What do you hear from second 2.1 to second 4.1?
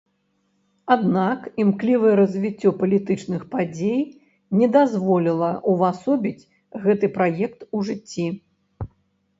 развіццё палітычных падзей